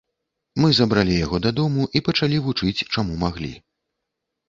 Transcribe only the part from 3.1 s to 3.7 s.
маглі.